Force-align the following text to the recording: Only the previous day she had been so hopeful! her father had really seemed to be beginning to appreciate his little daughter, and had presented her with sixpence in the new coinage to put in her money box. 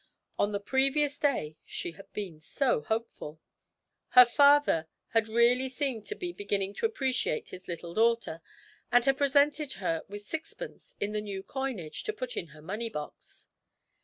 Only 0.39 0.53
the 0.53 0.59
previous 0.61 1.19
day 1.19 1.57
she 1.63 1.91
had 1.91 2.11
been 2.11 2.39
so 2.39 2.81
hopeful! 2.81 3.39
her 4.17 4.25
father 4.25 4.87
had 5.09 5.27
really 5.27 5.69
seemed 5.69 6.05
to 6.05 6.15
be 6.15 6.33
beginning 6.33 6.73
to 6.77 6.87
appreciate 6.87 7.49
his 7.49 7.67
little 7.67 7.93
daughter, 7.93 8.41
and 8.91 9.05
had 9.05 9.15
presented 9.15 9.73
her 9.73 10.01
with 10.07 10.25
sixpence 10.25 10.95
in 10.99 11.11
the 11.11 11.21
new 11.21 11.43
coinage 11.43 12.03
to 12.05 12.13
put 12.13 12.35
in 12.35 12.47
her 12.47 12.63
money 12.63 12.89
box. 12.89 13.49